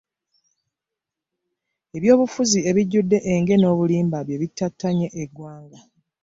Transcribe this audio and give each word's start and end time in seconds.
Ebyobufuzi 1.97 2.59
ebijjudde 2.69 3.17
enge 3.33 3.55
n'obulimba 3.57 4.17
bye 4.25 4.39
bittattanye 4.41 5.07
eggwanga. 5.23 5.79